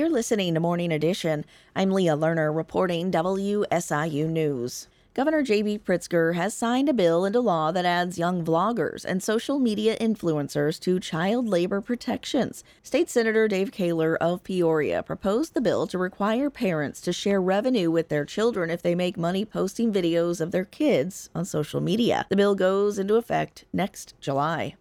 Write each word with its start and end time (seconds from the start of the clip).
You're 0.00 0.08
listening 0.08 0.54
to 0.54 0.60
Morning 0.60 0.92
Edition. 0.92 1.44
I'm 1.76 1.90
Leah 1.90 2.16
Lerner 2.16 2.56
reporting 2.56 3.12
WSIU 3.12 4.30
News. 4.30 4.88
Governor 5.12 5.42
J.B. 5.42 5.80
Pritzker 5.80 6.34
has 6.36 6.54
signed 6.54 6.88
a 6.88 6.94
bill 6.94 7.26
into 7.26 7.38
law 7.40 7.70
that 7.70 7.84
adds 7.84 8.18
young 8.18 8.42
vloggers 8.42 9.04
and 9.04 9.22
social 9.22 9.58
media 9.58 9.98
influencers 9.98 10.80
to 10.80 11.00
child 11.00 11.50
labor 11.50 11.82
protections. 11.82 12.64
State 12.82 13.10
Senator 13.10 13.46
Dave 13.46 13.72
Koehler 13.72 14.16
of 14.22 14.42
Peoria 14.42 15.02
proposed 15.02 15.52
the 15.52 15.60
bill 15.60 15.86
to 15.88 15.98
require 15.98 16.48
parents 16.48 17.02
to 17.02 17.12
share 17.12 17.38
revenue 17.38 17.90
with 17.90 18.08
their 18.08 18.24
children 18.24 18.70
if 18.70 18.80
they 18.80 18.94
make 18.94 19.18
money 19.18 19.44
posting 19.44 19.92
videos 19.92 20.40
of 20.40 20.50
their 20.50 20.64
kids 20.64 21.28
on 21.34 21.44
social 21.44 21.82
media. 21.82 22.24
The 22.30 22.36
bill 22.36 22.54
goes 22.54 22.98
into 22.98 23.16
effect 23.16 23.66
next 23.70 24.14
July. 24.18 24.76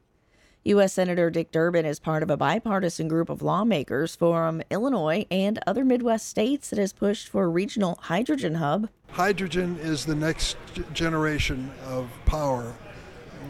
U.S. 0.66 0.92
Senator 0.92 1.30
Dick 1.30 1.52
Durbin 1.52 1.86
is 1.86 2.02
part 2.02 2.22
of 2.22 2.30
a 2.30 2.36
bipartisan 2.36 3.08
group 3.08 3.30
of 3.30 3.42
lawmakers 3.42 4.14
from 4.14 4.62
Illinois 4.70 5.26
and 5.32 5.58
other 5.66 5.86
Midwest 5.86 6.28
states 6.28 6.70
that 6.70 6.80
has 6.80 6.92
pushed 6.92 7.30
for 7.30 7.46
a 7.46 7.48
regional 7.48 7.98
hydrogen 8.02 8.56
hub. 8.56 8.90
Hydrogen 9.12 9.78
is 9.82 10.06
the 10.06 10.16
next 10.16 10.58
generation 10.92 11.72
of 11.86 12.10
power. 12.26 12.74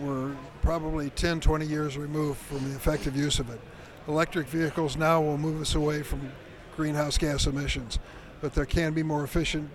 We're 0.02 0.36
probably 0.62 1.10
10, 1.10 1.40
20 1.40 1.66
years 1.66 1.98
removed 1.98 2.40
from 2.40 2.70
the 2.70 2.76
effective 2.76 3.16
use 3.16 3.40
of 3.40 3.50
it. 3.50 3.60
Electric 4.08 4.48
vehicles 4.48 4.96
now 4.96 5.20
will 5.20 5.40
move 5.40 5.60
us 5.62 5.74
away 5.74 6.04
from 6.04 6.32
greenhouse 6.76 7.18
gas 7.18 7.48
emissions, 7.48 7.98
but 8.42 8.54
there 8.54 8.66
can 8.66 8.94
be 8.94 9.04
more 9.04 9.24
efficient 9.24 9.70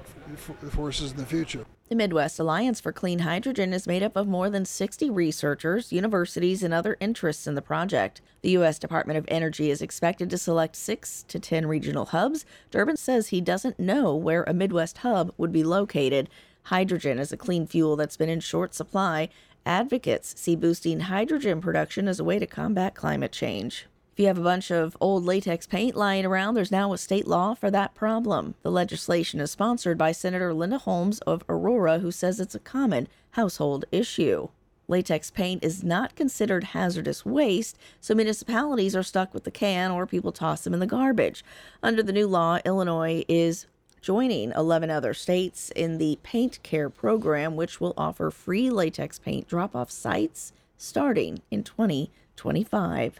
forces 0.71 1.13
in 1.13 1.17
the 1.19 1.27
future. 1.27 1.65
The 1.89 1.95
Midwest 1.95 2.39
Alliance 2.39 2.81
for 2.81 2.93
Clean 2.93 3.19
Hydrogen 3.19 3.75
is 3.75 3.87
made 3.87 4.03
up 4.03 4.17
of 4.17 4.27
more 4.27 4.49
than 4.49 4.65
60 4.65 5.11
researchers, 5.11 5.93
universities, 5.93 6.63
and 6.63 6.73
other 6.73 6.97
interests 6.99 7.47
in 7.47 7.55
the 7.55 7.63
project. 7.63 8.23
The 8.41 8.51
U.S. 8.53 8.79
Department 8.79 9.19
of 9.19 9.27
Energy 9.29 9.71
is 9.71 9.83
expected 9.83 10.31
to 10.31 10.39
select 10.39 10.77
six 10.77 11.25
to 11.29 11.39
10 11.39 11.67
regional 11.67 12.07
hubs. 12.07 12.47
Durbin 12.71 12.97
says 12.97 13.29
he 13.29 13.43
doesn't 13.43 13.79
know 13.79 14.15
where 14.15 14.45
a 14.45 14.55
Midwest 14.55 14.99
hub 14.99 15.35
would 15.37 15.53
be 15.53 15.63
located. 15.63 16.31
Hydrogen 16.65 17.19
is 17.19 17.33
a 17.33 17.37
clean 17.37 17.67
fuel 17.67 17.97
that's 17.97 18.17
been 18.17 18.31
in 18.31 18.41
short 18.41 18.75
supply. 18.75 19.29
Advocates 19.67 20.41
see 20.41 20.57
boosting 20.57 21.01
hydrogen 21.01 21.61
production 21.61 22.09
as 22.09 22.19
a 22.19 22.25
way 22.25 22.39
to 22.39 22.47
combat 22.47 22.95
climate 22.95 23.33
change. 23.33 23.87
If 24.15 24.21
you 24.21 24.29
have 24.29 24.39
a 24.39 24.43
bunch 24.43 24.71
of 24.71 24.97
old 25.01 25.25
latex 25.25 25.67
paint 25.67 25.97
lying 25.97 26.25
around, 26.25 26.55
there's 26.55 26.71
now 26.71 26.93
a 26.93 26.99
state 26.99 27.27
law 27.27 27.55
for 27.55 27.69
that 27.73 27.97
problem. 27.97 28.55
The 28.63 28.71
legislation 28.71 29.41
is 29.41 29.51
sponsored 29.51 29.99
by 29.99 30.13
Senator 30.13 30.55
Linda 30.55 30.79
Holmes 30.79 31.19
of 31.23 31.43
Aurora, 31.49 31.99
who 31.99 32.13
says 32.13 32.39
it's 32.39 32.55
a 32.55 32.61
common 32.61 33.09
household 33.33 33.87
issue. 33.91 34.51
Latex 34.87 35.33
paint 35.33 35.65
is 35.65 35.83
not 35.83 36.15
considered 36.15 36.63
hazardous 36.63 37.27
waste, 37.27 37.77
so 38.01 38.15
municipalities 38.15 38.95
are 38.95 39.03
stuck 39.03 39.35
with 39.35 39.43
the 39.43 39.51
can 39.51 39.91
or 39.91 40.07
people 40.07 40.31
toss 40.31 40.63
them 40.63 40.75
in 40.75 40.79
the 40.79 40.87
garbage. 40.87 41.45
Under 41.83 42.01
the 42.01 42.13
new 42.13 42.29
law, 42.29 42.61
Illinois 42.65 43.25
is 43.27 43.67
joining 44.01 44.53
11 44.53 44.91
other 44.91 45.13
states 45.13 45.73
in 45.75 45.99
the 45.99 46.21
Paint 46.23 46.63
Care 46.63 46.89
program, 46.89 47.57
which 47.57 47.81
will 47.81 47.95
offer 47.97 48.31
free 48.31 48.71
latex 48.71 49.19
paint 49.19 49.49
drop 49.49 49.75
off 49.75 49.91
sites 49.91 50.53
starting 50.79 51.43
in 51.51 51.65
2025. 51.65 53.19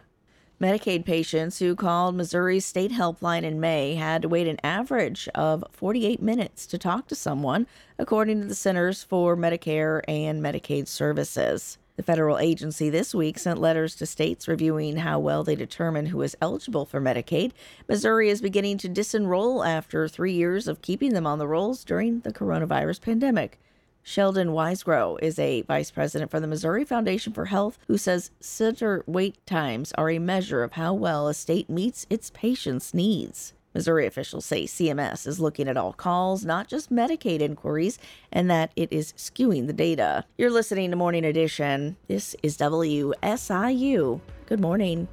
Medicaid 0.61 1.05
patients 1.05 1.59
who 1.59 1.75
called 1.75 2.15
Missouri's 2.15 2.65
state 2.65 2.93
helpline 2.93 3.43
in 3.43 3.59
May 3.59 3.97
had 3.97 4.23
to 4.23 4.29
wait 4.29 4.47
an 4.47 4.61
average 4.63 5.29
of 5.35 5.65
48 5.73 6.23
minutes 6.23 6.65
to 6.67 6.79
talk 6.79 7.09
to 7.09 7.17
someone, 7.17 7.67
according 7.99 8.41
to 8.41 8.47
the 8.47 8.55
Centers 8.55 9.03
for 9.03 9.37
Medicare 9.37 10.03
and 10.07 10.41
Medicaid 10.41 10.87
Services. 10.87 11.79
The 11.97 12.05
federal 12.05 12.39
agency 12.39 12.89
this 12.89 13.17
week 13.17 13.37
sent 13.37 13.61
letters 13.61 13.97
to 13.97 14.07
states 14.07 14.47
reviewing 14.47 14.99
how 14.99 15.19
well 15.19 15.43
they 15.43 15.57
determine 15.57 16.07
who 16.07 16.23
is 16.23 16.37
eligible 16.41 16.85
for 16.85 17.01
Medicaid. 17.01 17.51
Missouri 17.89 18.29
is 18.29 18.41
beginning 18.41 18.79
to 18.79 18.89
disenroll 18.89 19.67
after 19.67 20.07
three 20.07 20.33
years 20.33 20.69
of 20.69 20.83
keeping 20.83 21.15
them 21.15 21.27
on 21.27 21.41
the 21.41 21.49
rolls 21.49 21.83
during 21.83 22.21
the 22.21 22.33
coronavirus 22.33 23.01
pandemic. 23.01 23.59
Sheldon 24.07 24.49
Weisgrau 24.49 25.19
is 25.23 25.39
a 25.39 25.63
vice 25.63 25.91
president 25.91 26.31
for 26.31 26.39
the 26.39 26.47
Missouri 26.47 26.85
Foundation 26.85 27.33
for 27.33 27.47
Health 27.47 27.79
who 27.87 27.97
says 27.97 28.31
center 28.39 29.03
wait 29.07 29.45
times 29.47 29.93
are 29.93 30.11
a 30.11 30.19
measure 30.19 30.63
of 30.63 30.73
how 30.73 30.93
well 30.93 31.27
a 31.27 31.33
state 31.33 31.71
meets 31.71 32.07
its 32.11 32.31
patients' 32.31 32.93
needs. 32.93 33.55
Missouri 33.73 34.07
officials 34.07 34.45
say 34.45 34.65
CMS 34.65 35.27
is 35.27 35.41
looking 35.41 35.69
at 35.69 35.79
all 35.79 35.95
calls, 35.95 36.45
not 36.45 36.69
just 36.69 36.93
Medicaid 36.93 37.41
inquiries, 37.41 37.99
and 38.31 38.51
that 38.51 38.73
it 38.77 38.93
is 38.93 39.15
skewing 39.15 39.67
the 39.67 39.73
data. 39.73 40.27
You're 40.37 40.51
listening 40.51 40.91
to 40.91 40.97
Morning 40.97 41.25
Edition. 41.25 41.97
This 42.07 42.37
is 42.43 42.59
WSIU. 42.59 44.21
Good 44.45 44.61
morning. 44.61 45.09